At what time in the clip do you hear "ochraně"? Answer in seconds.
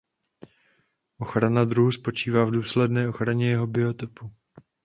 3.09-3.49